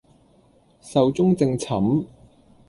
[0.81, 2.07] 壽終正寢